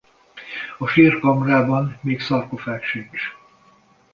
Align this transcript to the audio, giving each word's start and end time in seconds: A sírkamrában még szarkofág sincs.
A 0.77 0.87
sírkamrában 0.87 1.97
még 2.01 2.19
szarkofág 2.21 2.83
sincs. 2.83 3.21